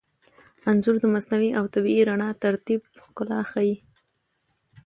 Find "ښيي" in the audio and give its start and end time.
3.51-3.75